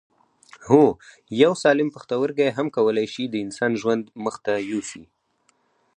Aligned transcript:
هو 0.69 0.83
یو 1.43 1.53
سالم 1.63 1.89
پښتورګی 1.95 2.49
هم 2.57 2.67
کولای 2.75 3.07
شي 3.13 3.23
د 3.29 3.35
انسان 3.45 3.71
ژوند 3.81 4.03
مخ 4.23 4.35
ته 4.45 4.53
یوسي 4.71 5.03